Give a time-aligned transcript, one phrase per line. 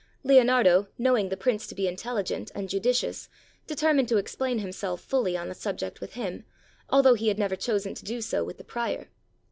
[0.23, 3.29] Leonardo, knowing the Prince to be intelUgent and judicious,
[3.67, 6.43] determined to explain him self fully on the subject with him,
[6.89, 9.09] although he had never chosen to do so with the Prior.